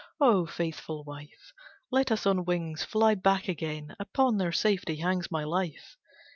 O 0.19 0.47
faithful 0.47 1.03
wife 1.03 1.53
Let 1.91 2.11
us 2.11 2.25
on 2.25 2.43
wings 2.43 2.83
fly 2.83 3.13
back 3.13 3.47
again, 3.47 3.95
Upon 3.99 4.37
their 4.37 4.51
safety 4.51 4.95
hangs 4.95 5.29
my 5.29 5.43
life!" 5.43 5.95